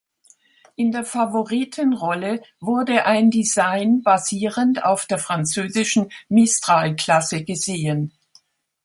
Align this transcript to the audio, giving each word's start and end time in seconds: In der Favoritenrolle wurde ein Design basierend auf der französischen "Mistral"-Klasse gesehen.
In 0.75 0.91
der 0.91 1.05
Favoritenrolle 1.05 2.41
wurde 2.59 3.05
ein 3.05 3.29
Design 3.29 4.01
basierend 4.01 4.83
auf 4.83 5.05
der 5.05 5.19
französischen 5.19 6.11
"Mistral"-Klasse 6.27 7.43
gesehen. 7.43 8.11